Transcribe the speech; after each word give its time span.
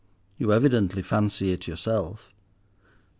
You 0.39 0.51
evidently 0.51 1.03
fancy 1.03 1.51
it 1.51 1.67
yourself." 1.67 2.33